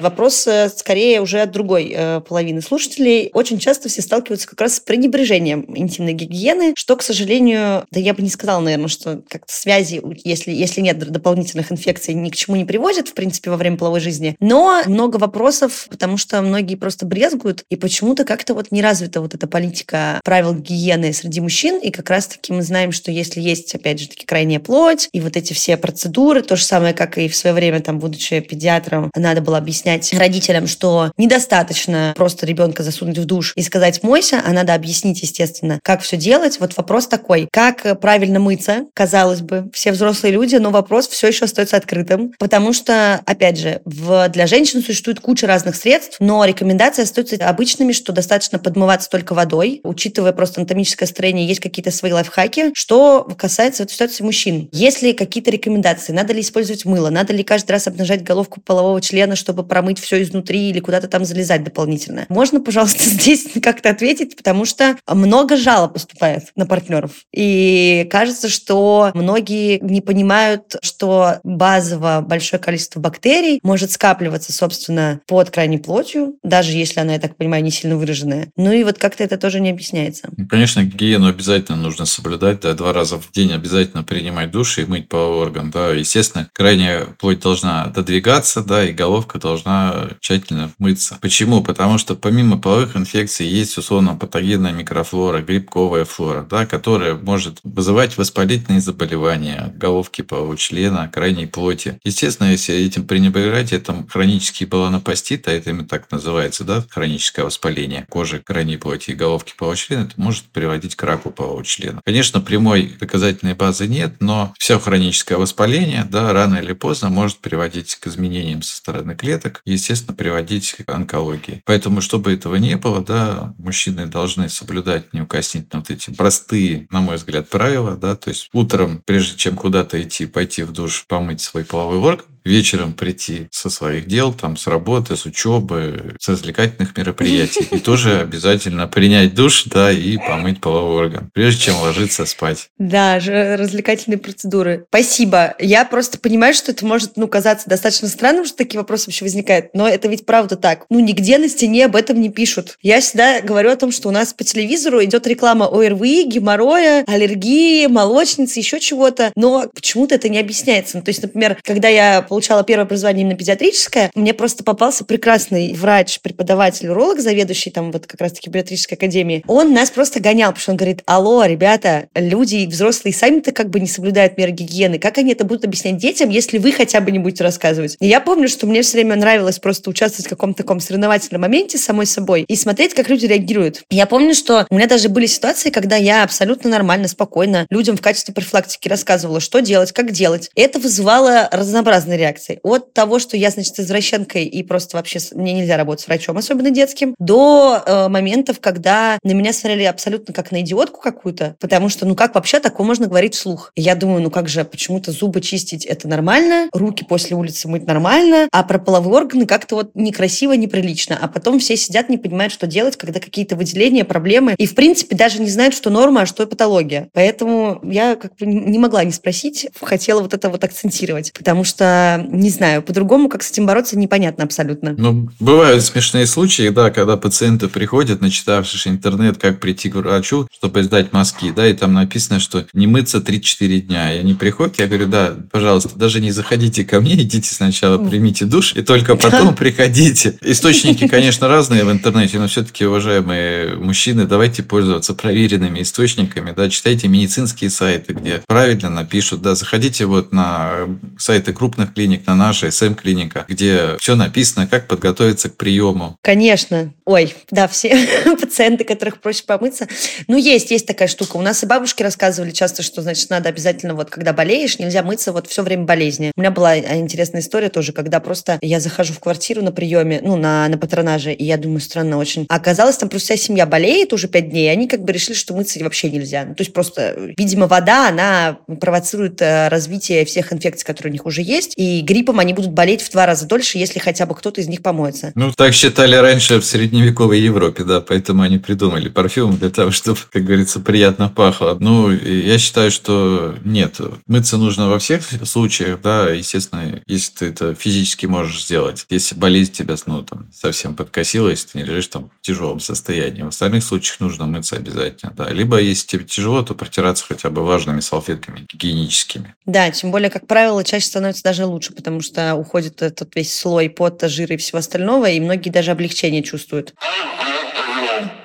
[0.00, 3.30] Вопрос э, скорее уже от другой э, половины слушателей.
[3.32, 8.14] Очень часто все сталкиваются как раз с пренебрежением интимной гигиены, что, к сожалению, да я
[8.14, 12.56] бы не сказала, наверное, что как-то связи, если, если нет дополнительных инфекций, ни к чему
[12.56, 14.36] не приводят, в принципе, во время половой жизни.
[14.40, 19.34] Но много вопросов, потому что многие просто брезгуют, и почему-то как-то вот не развита вот
[19.34, 24.00] эта политика правил гигиены среди мужчин, и как раз-таки мы знаем, что если есть, опять
[24.00, 27.36] же, таки крайняя плоть, и вот эти все процедуры, то же самое, как и в
[27.36, 33.24] свое время, там, будучи педиатром, надо было объяснять родителям, что недостаточно просто ребенка засунуть в
[33.24, 36.60] душ и сказать «мойся», а надо объяснить, естественно, как все делать.
[36.60, 41.46] Вот вопрос такой, как правильно мыться, казалось бы, все взрослые люди, но вопрос все еще
[41.46, 47.02] остается открытым, потому что, опять же, в, для женщин существует куча разных средств, но рекомендации
[47.02, 52.70] остаются обычными, что достаточно подмываться только водой, учитывая просто анатомическое строение, есть какие-то свои лайфхаки.
[52.74, 57.42] Что касается этой ситуации мужчин, есть ли какие-то рекомендации, надо ли использовать мыло, надо ли
[57.42, 62.26] каждый раз обнажать головку полового члена, чтобы промыть все изнутри или куда-то там залезать дополнительно.
[62.28, 67.12] Можно, пожалуйста, здесь как-то ответить, потому что много жалоб поступает на партнеров.
[67.34, 75.50] И кажется, что многие не понимают, что базово большое количество бактерий может скапливаться, собственно, под
[75.50, 78.48] крайней плотью, даже если она, я так понимаю, не сильно выраженная.
[78.56, 80.28] Ну и вот как-то это тоже не объясняется.
[80.36, 84.84] Ну, конечно, гигиену обязательно нужно соблюдать, да, два раза в день обязательно принимать душ и
[84.84, 91.18] мыть половой орган, да, естественно, крайняя плоть должна додвигаться, да, и головка должна тщательно мыться.
[91.20, 91.62] Почему?
[91.62, 98.18] Потому что помимо половых инфекций есть условно патогенная микрофлора, грибковая флора, да, которая может вызывать
[98.18, 102.00] воспалительные заболевания головки полового члена, крайней плоти.
[102.02, 108.04] Естественно, если этим пренебрегать, это хронический баланопастит, а это именно так называется, да, хроническое воспаление
[108.08, 112.00] кожи крайней плоти и головки полового члена, это может приводить к раку полового члена.
[112.04, 117.94] Конечно, прямой доказательной базы нет, но все хроническое воспаление, да, рано или поздно может приводить
[117.94, 119.35] к изменениям со стороны клеток.
[119.38, 121.62] Естественно, естественно, приводить к онкологии.
[121.64, 127.16] Поэтому, чтобы этого не было, да, мужчины должны соблюдать неукоснительно вот эти простые, на мой
[127.16, 131.64] взгляд, правила, да, то есть утром, прежде чем куда-то идти, пойти в душ, помыть свой
[131.64, 137.66] половой орган, вечером прийти со своих дел, там, с работы, с учебы, с развлекательных мероприятий.
[137.70, 142.70] И тоже обязательно принять душ, да, и помыть половой орган, прежде чем ложиться спать.
[142.78, 144.86] Да, развлекательные процедуры.
[144.88, 145.54] Спасибо.
[145.58, 149.74] Я просто понимаю, что это может, ну, казаться достаточно странным, что такие вопросы вообще возникают,
[149.74, 150.86] но это ведь правда так.
[150.88, 152.78] Ну, нигде на стене об этом не пишут.
[152.82, 157.86] Я всегда говорю о том, что у нас по телевизору идет реклама ОРВИ, геморроя, аллергии,
[157.86, 160.98] молочницы, еще чего-то, но почему-то это не объясняется.
[160.98, 165.72] Ну, то есть, например, когда я получала первое образование именно педиатрическое, мне просто попался прекрасный
[165.72, 169.42] врач, преподаватель, уролог, заведующий там вот как раз-таки педиатрической академии.
[169.46, 173.80] Он нас просто гонял, потому что он говорит, алло, ребята, люди взрослые сами-то как бы
[173.80, 174.98] не соблюдают меры гигиены.
[174.98, 177.96] Как они это будут объяснять детям, если вы хотя бы не будете рассказывать?
[178.00, 181.78] И я помню, что мне все время нравилось просто участвовать в каком-то таком соревновательном моменте
[181.78, 183.80] самой собой и смотреть, как люди реагируют.
[183.88, 188.02] Я помню, что у меня даже были ситуации, когда я абсолютно нормально, спокойно людям в
[188.02, 190.50] качестве профилактики рассказывала, что делать, как делать.
[190.54, 192.25] Это вызывало разнообразные реакции.
[192.62, 196.70] От того, что я, значит, извращенкой и просто вообще мне нельзя работать с врачом, особенно
[196.70, 202.06] детским, до э, моментов, когда на меня смотрели абсолютно как на идиотку какую-то, потому что,
[202.06, 203.72] ну как вообще такое можно говорить вслух?
[203.74, 207.86] И я думаю, ну как же, почему-то зубы чистить это нормально, руки после улицы мыть
[207.86, 211.18] нормально, а про половые органы как-то вот некрасиво, неприлично.
[211.20, 215.16] А потом все сидят, не понимают, что делать, когда какие-то выделения, проблемы, и в принципе
[215.16, 217.08] даже не знают, что норма, а что патология.
[217.12, 222.15] Поэтому я как бы не могла не спросить, хотела вот это вот акцентировать, потому что,
[222.18, 224.94] не знаю, по-другому, как с этим бороться, непонятно абсолютно.
[224.96, 230.82] Ну, бывают смешные случаи, да, когда пациенты приходят, начитавшись интернет, как прийти к врачу, чтобы
[230.82, 234.14] сдать мазки, да, и там написано, что не мыться 3-4 дня.
[234.14, 238.44] И они приходят, я говорю, да, пожалуйста, даже не заходите ко мне, идите сначала, примите
[238.44, 240.38] душ, и только потом приходите.
[240.42, 247.08] Источники, конечно, разные в интернете, но все-таки, уважаемые мужчины, давайте пользоваться проверенными источниками, да, читайте
[247.08, 250.86] медицинские сайты, где правильно напишут, да, заходите вот на
[251.18, 256.18] сайты крупных клиник, на наши, СМ-клиника, где все написано, как подготовиться к приему.
[256.20, 256.92] Конечно.
[257.06, 257.96] Ой, да, все
[258.40, 259.88] пациенты, которых проще помыться.
[260.28, 261.38] Ну, есть, есть такая штука.
[261.38, 265.32] У нас и бабушки рассказывали часто, что, значит, надо обязательно вот, когда болеешь, нельзя мыться
[265.32, 266.32] вот все время болезни.
[266.36, 270.36] У меня была интересная история тоже, когда просто я захожу в квартиру на приеме, ну,
[270.36, 272.44] на, на патронаже, и я думаю, странно очень.
[272.50, 275.34] А оказалось, там просто вся семья болеет уже пять дней, и они как бы решили,
[275.34, 276.44] что мыться вообще нельзя.
[276.44, 281.24] Ну, то есть просто, видимо, вода, она провоцирует э, развитие всех инфекций, которые у них
[281.24, 284.60] уже есть, и гриппом они будут болеть в два раза дольше, если хотя бы кто-то
[284.60, 285.32] из них помоется.
[285.34, 290.18] Ну, так считали раньше в средневековой Европе, да, поэтому они придумали парфюм для того, чтобы,
[290.30, 291.76] как говорится, приятно пахло.
[291.80, 297.74] Ну, я считаю, что нет, мыться нужно во всех случаях, да, естественно, если ты это
[297.74, 299.06] физически можешь сделать.
[299.10, 303.42] Если болезнь тебя, ну, там, совсем подкосила, если ты не лежишь там в тяжелом состоянии.
[303.42, 305.48] В остальных случаях нужно мыться обязательно, да.
[305.50, 309.54] Либо, если тебе тяжело, то протираться хотя бы влажными салфетками гигиеническими.
[309.66, 313.88] Да, тем более, как правило, чаще становится даже лучше, потому что уходит этот весь слой
[313.90, 316.94] пота, жира и всего остального, и многие даже облегчение чувствуют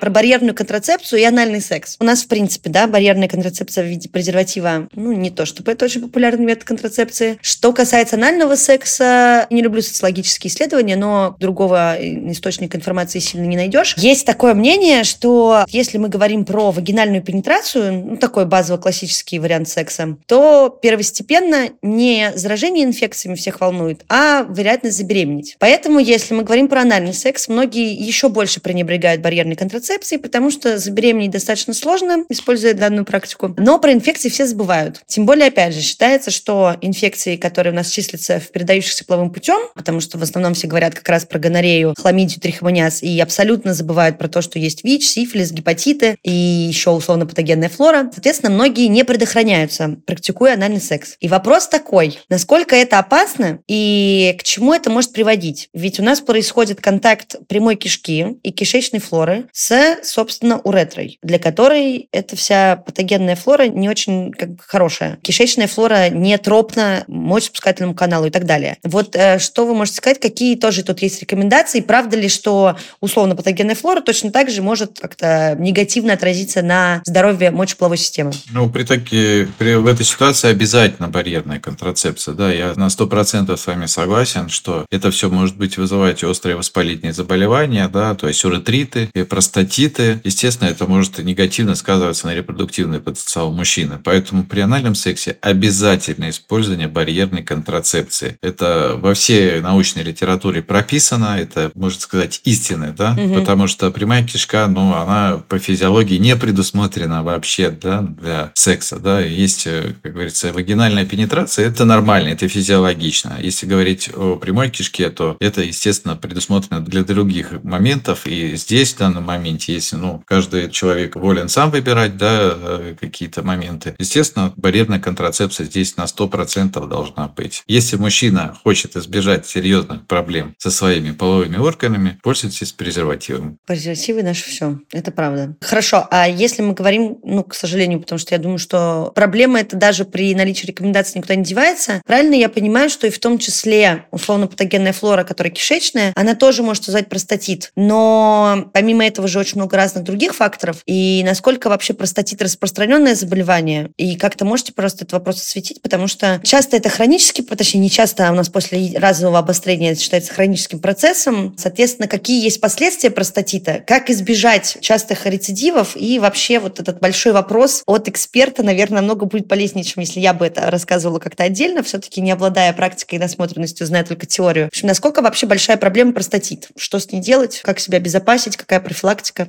[0.00, 1.96] про барьерную контрацепцию и анальный секс.
[2.00, 5.84] У нас, в принципе, да, барьерная контрацепция в виде презерватива, ну, не то чтобы это
[5.84, 7.38] очень популярный метод контрацепции.
[7.40, 13.94] Что касается анального секса, не люблю социологические исследования, но другого источника информации сильно не найдешь.
[13.96, 20.16] Есть такое мнение, что если мы говорим про вагинальную пенетрацию, ну, такой базово-классический вариант секса,
[20.26, 25.56] то первостепенно не заражение инфекциями всех волнует, а вероятность забеременеть.
[25.58, 30.76] Поэтому, если мы говорим про анальный секс, многие еще больше пренебрегают барьерной контрацепции, потому что
[30.76, 33.54] забеременеть достаточно сложно, используя данную практику.
[33.56, 35.02] Но про инфекции все забывают.
[35.06, 39.60] Тем более, опять же, считается, что инфекции, которые у нас числятся в передающихся половым путем,
[39.76, 44.18] потому что в основном все говорят как раз про гонорею, хламидию, трихомониаз, и абсолютно забывают
[44.18, 48.10] про то, что есть ВИЧ, сифилис, гепатиты и еще условно-патогенная флора.
[48.12, 51.16] Соответственно, многие не предохраняются, практикуя анальный секс.
[51.20, 55.68] И вопрос такой, насколько это опасно и к чему это может приводить?
[55.72, 62.08] Ведь у нас происходит контакт прямой кишки и кишечной флоры с, собственно, уретрой, для которой
[62.10, 65.18] эта вся патогенная флора не очень как хорошая.
[65.22, 68.78] Кишечная флора не тропна мочеспускательному каналу и так далее.
[68.82, 71.80] Вот э, что вы можете сказать, какие тоже тут есть рекомендации?
[71.80, 77.50] Правда ли, что условно патогенная флора точно так же может как-то негативно отразиться на здоровье
[77.50, 78.32] мочеполовой системы?
[78.52, 82.34] Ну, при таки, при, в этой ситуации обязательно барьерная контрацепция.
[82.34, 87.12] Да, я на 100% с вами согласен, что это все может быть вызывать острые воспалительные
[87.12, 90.20] заболевания, да, то есть уретриты, и простатиты.
[90.22, 93.98] Естественно, это может негативно сказываться на репродуктивный потенциал мужчины.
[94.02, 98.36] Поэтому при анальном сексе обязательно использование барьерной контрацепции.
[98.40, 103.34] Это во всей научной литературе прописано, это, можно сказать, истины, да, угу.
[103.34, 109.20] потому что прямая кишка, ну, она по физиологии не предусмотрена вообще, да, для секса, да.
[109.20, 109.66] Есть,
[110.02, 113.38] как говорится, вагинальная пенетрация, это нормально, это физиологично.
[113.40, 118.98] Если говорить о прямой кишке, то это, естественно, предусмотрено для других моментов, и здесь в
[118.98, 119.74] данном моменте.
[119.74, 123.94] Если, ну, каждый человек волен сам выбирать, да, э, какие-то моменты.
[123.98, 127.62] Естественно, барьерная контрацепция здесь на 100% должна быть.
[127.66, 133.58] Если мужчина хочет избежать серьезных проблем со своими половыми органами, пользуйтесь презервативом.
[133.66, 134.78] Презервативы наше все.
[134.92, 135.54] Это правда.
[135.60, 136.06] Хорошо.
[136.10, 140.04] А если мы говорим, ну, к сожалению, потому что я думаю, что проблема это даже
[140.04, 144.92] при наличии рекомендаций никуда не девается, правильно я понимаю, что и в том числе условно-патогенная
[144.92, 147.72] флора, которая кишечная, она тоже может создать простатит.
[147.76, 150.82] Но помимо этого же очень много разных других факторов.
[150.86, 153.90] И насколько вообще простатит распространенное заболевание?
[153.96, 155.82] И как-то можете просто этот вопрос осветить?
[155.82, 160.00] Потому что часто это хронический, точнее, не часто, а у нас после разового обострения это
[160.00, 161.54] считается хроническим процессом.
[161.58, 163.82] Соответственно, какие есть последствия простатита?
[163.86, 165.96] Как избежать частых рецидивов?
[165.96, 170.34] И вообще вот этот большой вопрос от эксперта, наверное, намного будет полезнее, чем если я
[170.34, 174.66] бы это рассказывала как-то отдельно, все-таки не обладая практикой и насмотренностью, зная только теорию.
[174.66, 176.68] В общем, насколько вообще большая проблема простатит?
[176.76, 177.60] Что с ней делать?
[177.62, 178.56] Как себя обезопасить?
[178.56, 179.01] Какая профилактика?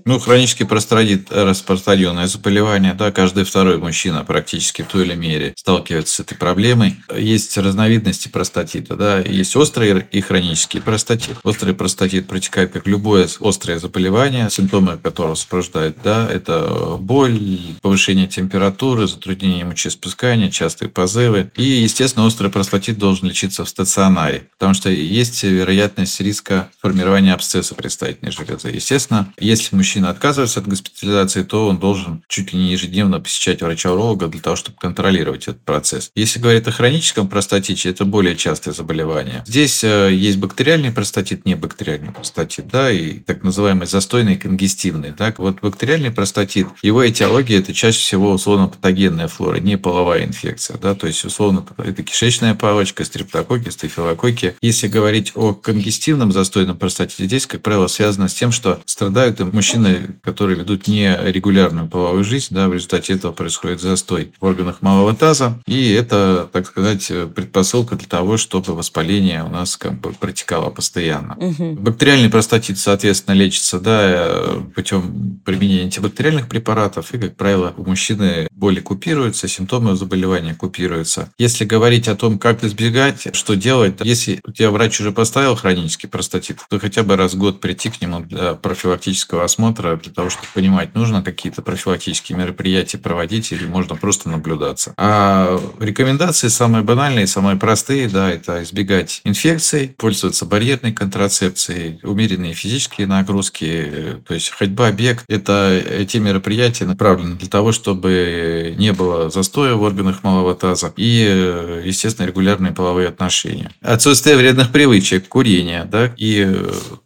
[0.06, 2.94] Ну, хронический простатит– распространенное заболевание.
[2.94, 6.98] Да, каждый второй мужчина практически в той или мере сталкивается с этой проблемой.
[7.16, 8.96] Есть разновидности простатита.
[8.96, 9.20] Да?
[9.20, 11.38] Есть острый и хронический простатит.
[11.44, 17.40] Острый простатит протекает как любое острое заболевание, симптомы которого сопровождают, да, это боль,
[17.82, 21.52] повышение температуры, затруднение мочеиспускания, частые позывы.
[21.56, 27.76] И, естественно, острый простатит должен лечиться в стационаре, потому что есть вероятность риска формирования абсцесса
[27.76, 28.70] предстательной железы.
[28.70, 34.28] Естественно, если мужчина отказывается от госпитализации, то он должен чуть ли не ежедневно посещать врача-уролога
[34.28, 36.12] для того, чтобы контролировать этот процесс.
[36.16, 39.44] Если говорить о хроническом простатите, это более частое заболевание.
[39.46, 45.12] Здесь э, есть бактериальный простатит, не бактериальный простатит, да, и так называемый застойный конгестивный.
[45.12, 50.96] Так вот, бактериальный простатит, его этиология– это чаще всего условно-патогенная флора, не половая инфекция, да,
[50.96, 54.56] то есть условно это кишечная палочка, стрептококки, стафилококки.
[54.62, 60.16] Если говорить о конгестивном застойном простатите, здесь, как правило, связано с тем, что страдают мужчины,
[60.24, 65.60] которые ведут нерегулярную половую жизнь, да, в результате этого происходит застой в органах малого таза,
[65.66, 71.36] и это, так сказать, предпосылка для того, чтобы воспаление у нас как бы протекало постоянно.
[71.38, 71.74] Угу.
[71.80, 74.44] Бактериальный простатит, соответственно, лечится да,
[74.76, 81.32] путем применения антибактериальных препаратов, и, как правило, у мужчины боли купируются, симптомы заболевания купируются.
[81.38, 86.08] Если говорить о том, как избегать, что делать, если у тебя врач уже поставил хронический
[86.08, 90.30] простатит, то хотя бы раз в год прийти к нему для профилактического осмотра, для того,
[90.30, 94.94] чтобы понимать, нужно какие-то профилактические мероприятия проводить или можно просто наблюдаться.
[94.98, 103.08] А рекомендации самые банальные, самые простые, да, это избегать инфекций, пользоваться барьерной контрацепцией, умеренные физические
[103.08, 109.76] нагрузки, то есть ходьба, бег– это те мероприятия направлены для того, чтобы не было застоя
[109.76, 113.72] в органах малого таза и, естественно, регулярные половые отношения.
[113.82, 116.56] Отсутствие вредных привычек, курение да, и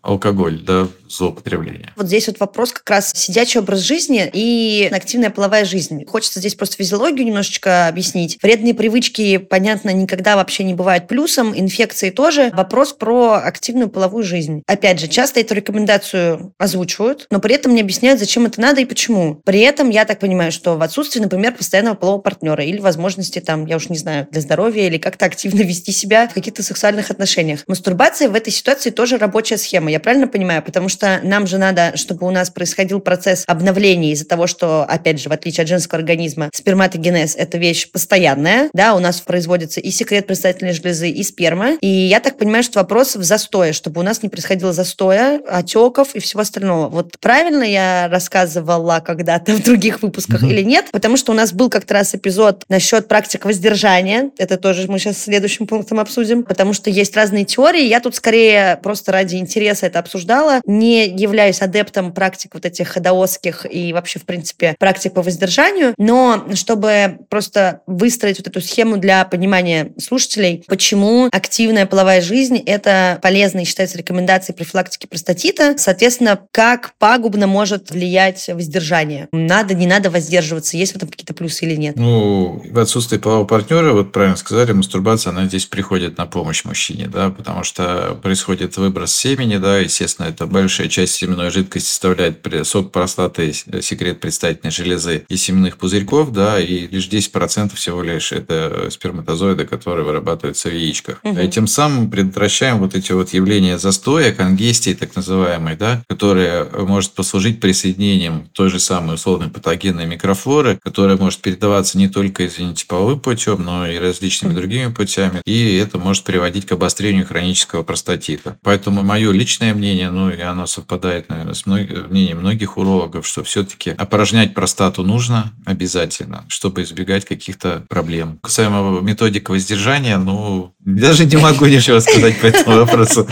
[0.01, 1.93] алкоголь да, злоупотребления.
[1.95, 6.05] Вот здесь вот вопрос как раз сидячий образ жизни и активная половая жизнь.
[6.05, 8.37] Хочется здесь просто физиологию немножечко объяснить.
[8.41, 12.51] Вредные привычки, понятно, никогда вообще не бывают плюсом, инфекции тоже.
[12.53, 14.63] Вопрос про активную половую жизнь.
[14.67, 18.85] Опять же, часто эту рекомендацию озвучивают, но при этом не объясняют, зачем это надо и
[18.85, 19.41] почему.
[19.45, 23.65] При этом я так понимаю, что в отсутствии, например, постоянного полового партнера или возможности там,
[23.65, 27.63] я уж не знаю, для здоровья или как-то активно вести себя в каких-то сексуальных отношениях.
[27.67, 30.63] Мастурбация в этой ситуации тоже рабочая схема, я правильно понимаю?
[30.63, 35.19] Потому что нам же надо, чтобы у нас происходил процесс обновления из-за того, что, опять
[35.19, 39.91] же, в отличие от женского организма, сперматогенез– это вещь постоянная, да, у нас производится и
[39.91, 41.77] секрет предстательной железы, и сперма.
[41.81, 46.15] И я так понимаю, что вопрос в застое, чтобы у нас не происходило застоя, отеков
[46.15, 46.89] и всего остального.
[46.89, 50.49] Вот правильно я рассказывала когда-то в других выпусках mm-hmm.
[50.49, 50.85] или нет?
[50.91, 54.31] Потому что у нас был как-то раз эпизод насчет практик воздержания.
[54.37, 57.85] Это тоже мы сейчас следующим пунктом обсудим, потому что есть разные теории.
[57.85, 60.61] Я тут скорее просто ради интереса это обсуждала.
[60.65, 66.47] Не являюсь адептом практик вот этих даосских и вообще, в принципе, практик по воздержанию, но
[66.55, 73.59] чтобы просто выстроить вот эту схему для понимания слушателей, почему активная половая жизнь– это полезно
[73.59, 79.27] и считается рекомендацией профилактики простатита, соответственно, как пагубно может влиять воздержание.
[79.31, 81.95] Надо, не надо воздерживаться, есть в этом какие-то плюсы или нет?
[81.95, 87.07] Ну, в отсутствии полового партнера, вот правильно сказали, мастурбация, она здесь приходит на помощь мужчине,
[87.07, 90.45] да, потому что происходит выброс семени, да, естественно, это
[90.77, 96.85] большая часть семенной жидкости составляет сок простаты, секрет предстательной железы и семенных пузырьков, да, и
[96.87, 101.19] лишь 10% всего лишь это сперматозоиды, которые вырабатываются в яичках.
[101.23, 101.39] Угу.
[101.39, 107.13] И тем самым предотвращаем вот эти вот явления застоя, конгестии так называемой, да, которые может
[107.13, 113.19] послужить присоединением той же самой условной патогенной микрофлоры, которая может передаваться не только, извините, половым
[113.19, 118.59] путем, но и различными другими путями, и это может приводить к обострению хронического простатита.
[118.61, 121.81] Поэтому мое личное мнение, ну и оно совпадает, наверное, с мног...
[122.09, 128.39] мнением многих урологов, что все-таки опорожнять простату нужно обязательно, чтобы избегать каких-то проблем.
[128.41, 133.27] Касаемо методик воздержания, ну, даже не могу ничего сказать по этому вопросу.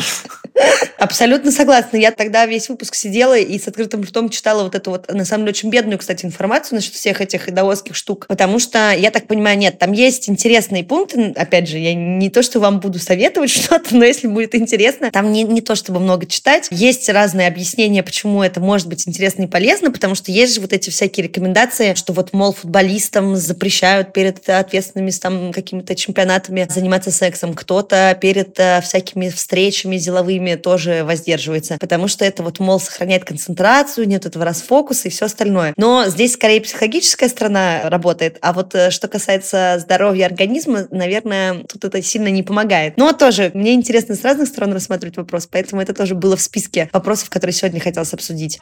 [0.98, 1.98] Абсолютно согласна.
[1.98, 5.44] Я тогда весь выпуск сидела и с открытым ртом читала вот эту вот, на самом
[5.44, 9.58] деле, очень бедную, кстати, информацию насчет всех этих идоловских штук, потому что, я так понимаю,
[9.58, 13.96] нет, там есть интересные пункты, опять же, я не то, что вам буду советовать что-то,
[13.96, 18.42] но если будет интересно, там не, не то, чтобы много читать, есть разные объяснения, почему
[18.42, 22.14] это может быть интересно и полезно, потому что есть же вот эти всякие рекомендации, что
[22.14, 29.30] вот, мол, футболистам запрещают перед ответственными там какими-то чемпионатами заниматься сексом, кто-то перед э, всякими
[29.30, 35.08] встречами деловыми тоже тоже воздерживается, потому что это вот, мол, сохраняет концентрацию, нет этого расфокуса
[35.08, 35.74] и все остальное.
[35.78, 41.86] Но здесь скорее психологическая сторона работает, а вот э, что касается здоровья организма, наверное, тут
[41.86, 42.98] это сильно не помогает.
[42.98, 46.90] Но тоже мне интересно с разных сторон рассматривать вопрос, поэтому это тоже было в списке
[46.94, 48.60] вопросов, которые сегодня хотелось обсудить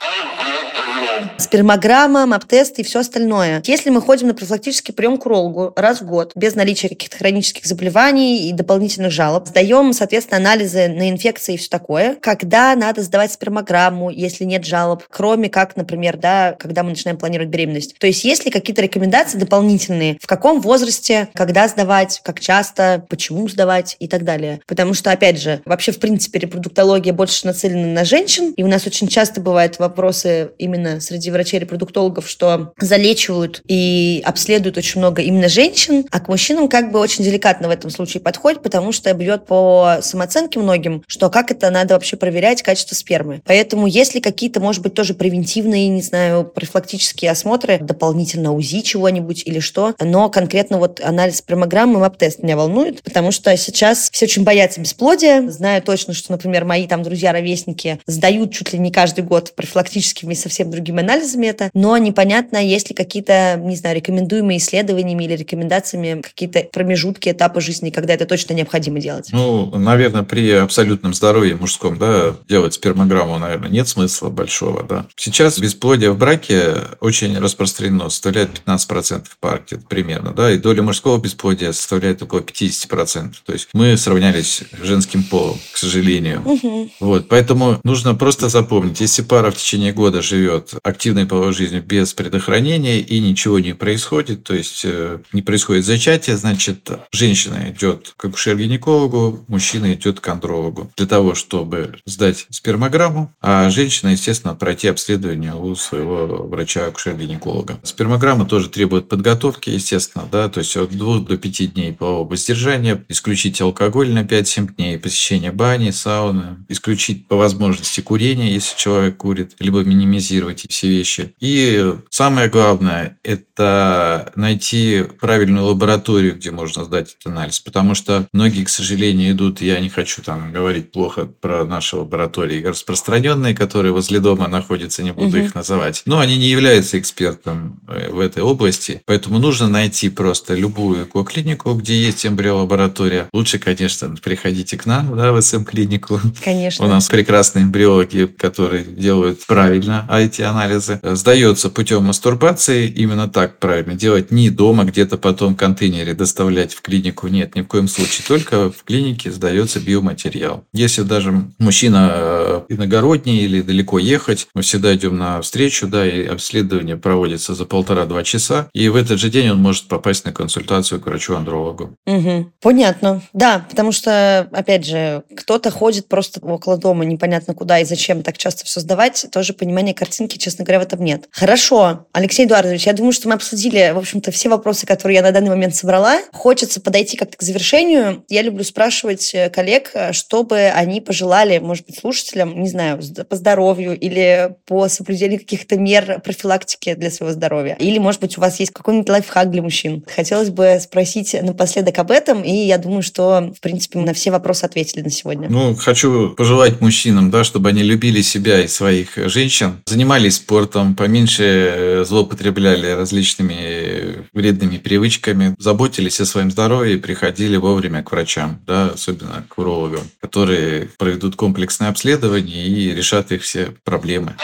[1.37, 3.61] спермограмма, мап-тест и все остальное.
[3.65, 7.65] Если мы ходим на профилактический прием к урологу раз в год, без наличия каких-то хронических
[7.65, 13.33] заболеваний и дополнительных жалоб, сдаем, соответственно, анализы на инфекции и все такое, когда надо сдавать
[13.33, 17.97] спермограмму, если нет жалоб, кроме как, например, да, когда мы начинаем планировать беременность.
[17.99, 23.47] То есть есть ли какие-то рекомендации дополнительные, в каком возрасте, когда сдавать, как часто, почему
[23.47, 24.61] сдавать и так далее.
[24.67, 28.87] Потому что, опять же, вообще, в принципе, репродуктология больше нацелена на женщин, и у нас
[28.87, 36.05] очень часто бывают вопросы именно среди врачей-репродуктологов, что залечивают и обследуют очень много именно женщин,
[36.11, 39.97] а к мужчинам как бы очень деликатно в этом случае подходит, потому что бьет по
[40.01, 43.41] самооценке многим, что как это надо вообще проверять качество спермы.
[43.45, 49.59] Поэтому если какие-то, может быть, тоже превентивные, не знаю, профилактические осмотры, дополнительно УЗИ чего-нибудь или
[49.59, 54.79] что, но конкретно вот анализ спермограммы, мап-тест меня волнует, потому что сейчас все очень боятся
[54.79, 55.49] бесплодия.
[55.49, 60.69] Знаю точно, что, например, мои там друзья-ровесники сдают чуть ли не каждый год профилактическими совсем
[60.71, 66.63] другими анализами это, но непонятно, есть ли какие-то, не знаю, рекомендуемые исследованиями или рекомендациями какие-то
[66.71, 69.29] промежутки, этапы жизни, когда это точно необходимо делать?
[69.31, 75.05] Ну, наверное, при абсолютном здоровье мужском, да, делать спермограмму, наверное, нет смысла большого, да.
[75.15, 81.71] Сейчас бесплодие в браке очень распространено, составляет 15% партии примерно, да, и доля мужского бесплодия
[81.71, 83.33] составляет около 50%.
[83.45, 86.41] То есть мы сравнялись с женским полом, к сожалению.
[86.45, 86.89] Угу.
[86.99, 92.13] Вот, поэтому нужно просто запомнить, если пара в течение года живет активной половой жизнью без
[92.13, 98.25] предохранения и ничего не происходит, то есть э, не происходит зачатие, значит, женщина идет к
[98.25, 105.55] акушер-гинекологу, мужчина идет к андрологу для того, чтобы сдать спермограмму, а женщина, естественно, пройти обследование
[105.55, 107.79] у своего врача-акушер-гинеколога.
[107.83, 113.05] Спермограмма тоже требует подготовки, естественно, да, то есть от 2 до 5 дней полового воздержания,
[113.07, 119.55] исключить алкоголь на 5-7 дней, посещение бани, сауны, исключить по возможности курение, если человек курит,
[119.59, 121.33] либо минимизировать все вещи.
[121.39, 127.59] И самое главное– это найти правильную лабораторию, где можно сдать этот анализ.
[127.59, 132.63] Потому что многие, к сожалению, идут, я не хочу там говорить плохо про наши лаборатории,
[132.63, 135.45] распространенные, которые возле дома находятся, не буду угу.
[135.45, 136.01] их называть.
[136.05, 139.01] Но они не являются экспертом э, в этой области.
[139.05, 143.29] Поэтому нужно найти просто любую клинику, где есть эмбриолаборатория.
[143.31, 146.19] Лучше, конечно, приходите к нам, да, в СМ-клинику.
[146.43, 146.85] Конечно.
[146.85, 153.59] У нас прекрасные эмбриологи, которые делают правильно эти анализы анализы, сдается путем мастурбации, именно так
[153.59, 157.87] правильно делать, не дома где-то потом в контейнере доставлять в клинику, нет, ни в коем
[157.87, 160.63] случае, только в клинике сдается биоматериал.
[160.73, 166.25] Если даже мужчина э, иногородний или далеко ехать, мы всегда идем на встречу, да, и
[166.25, 171.01] обследование проводится за полтора-два часа, и в этот же день он может попасть на консультацию
[171.01, 171.95] к врачу-андрологу.
[172.05, 172.51] Угу.
[172.61, 173.21] Понятно.
[173.33, 178.37] Да, потому что, опять же, кто-то ходит просто около дома, непонятно куда и зачем так
[178.37, 181.27] часто все сдавать, тоже понимание картинки, честно честно говоря, в этом нет.
[181.31, 182.05] Хорошо.
[182.13, 185.49] Алексей Эдуардович, я думаю, что мы обсудили, в общем-то, все вопросы, которые я на данный
[185.49, 186.19] момент собрала.
[186.31, 188.23] Хочется подойти как-то к завершению.
[188.29, 193.35] Я люблю спрашивать э, коллег, э, чтобы они пожелали, может быть, слушателям, не знаю, по
[193.35, 197.75] здоровью или по соблюдению каких-то мер профилактики для своего здоровья.
[197.79, 200.05] Или, может быть, у вас есть какой-нибудь лайфхак для мужчин.
[200.15, 204.29] Хотелось бы спросить напоследок об этом, и я думаю, что, в принципе, мы на все
[204.29, 205.49] вопросы ответили на сегодня.
[205.49, 211.43] Ну, хочу пожелать мужчинам, да, чтобы они любили себя и своих женщин, занимались спортом, поменьше
[211.43, 218.91] э, злоупотребляли различными вредными привычками, заботились о своем здоровье и приходили вовремя к врачам, да,
[218.93, 224.35] особенно к урологам, которые проведут комплексное обследование и решат их все проблемы.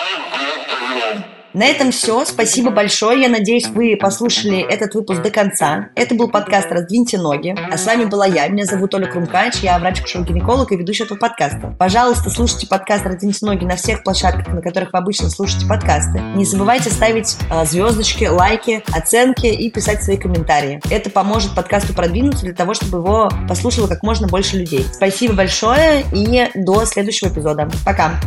[1.53, 2.25] На этом все.
[2.25, 3.21] Спасибо большое.
[3.21, 5.89] Я надеюсь, вы послушали этот выпуск до конца.
[5.95, 7.55] Это был подкаст «Раздвиньте ноги».
[7.71, 8.47] А с вами была я.
[8.47, 9.55] Меня зовут Оля Крумкач.
[9.61, 11.75] Я врач-гинеколог и ведущая этого подкаста.
[11.79, 16.19] Пожалуйста, слушайте подкаст «Раздвиньте ноги» на всех площадках, на которых вы обычно слушаете подкасты.
[16.35, 20.79] Не забывайте ставить э, звездочки, лайки, оценки и писать свои комментарии.
[20.91, 24.85] Это поможет подкасту продвинуться для того, чтобы его послушало как можно больше людей.
[24.93, 27.67] Спасибо большое и до следующего эпизода.
[27.83, 28.19] Пока!